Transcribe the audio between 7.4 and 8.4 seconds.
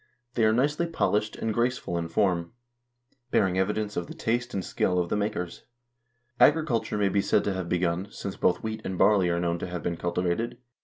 to have begun, since